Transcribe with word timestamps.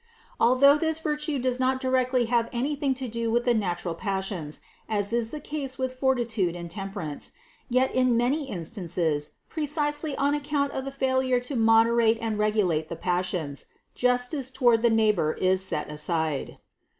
Although 0.39 0.79
this 0.79 0.97
virtue 0.97 1.37
does 1.37 1.59
not 1.59 1.79
directly 1.79 2.25
have 2.25 2.49
anything 2.51 2.95
to 2.95 3.07
do 3.07 3.29
with 3.29 3.45
the 3.45 3.53
natural 3.53 3.93
passions, 3.93 4.59
as 4.89 5.13
is 5.13 5.29
the 5.29 5.39
case 5.39 5.77
with 5.77 5.93
forti 5.99 6.25
tude 6.25 6.55
and 6.55 6.71
temperance, 6.71 7.33
yet 7.69 7.93
in 7.93 8.17
many 8.17 8.49
instances, 8.49 9.33
precisely 9.47 10.15
on 10.15 10.33
account 10.33 10.71
of 10.71 10.85
the 10.85 10.91
failure 10.91 11.39
to 11.41 11.55
moderate 11.55 12.17
and 12.19 12.39
regulate 12.39 12.89
the 12.89 12.95
pas 12.95 13.27
sions, 13.27 13.67
justice 13.93 14.49
toward 14.49 14.81
the 14.81 14.89
neighbor 14.89 15.33
is 15.33 15.63
set 15.63 15.87
aside. 15.91 16.57